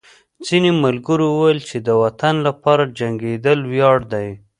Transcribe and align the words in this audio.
ځینو 0.45 0.71
ملګرو 0.83 1.27
ویل 1.39 1.59
چې 1.69 1.77
د 1.87 1.89
وطن 2.03 2.35
لپاره 2.47 2.91
جنګېدل 2.99 3.59
ویاړ 3.71 3.97
دی 4.13 4.27